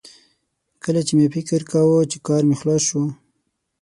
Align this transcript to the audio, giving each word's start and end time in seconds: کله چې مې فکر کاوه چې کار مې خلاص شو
کله 0.83 1.01
چې 1.07 1.13
مې 1.17 1.27
فکر 1.35 1.61
کاوه 1.71 1.99
چې 2.11 2.17
کار 2.27 2.41
مې 2.47 2.55
خلاص 2.59 2.81
شو 2.89 3.01